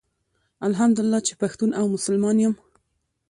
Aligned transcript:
الحمدالله 0.67 1.19
چي 1.27 1.33
پښتون 1.41 1.69
او 1.79 1.85
مسلمان 1.95 2.37
يم 2.45 2.53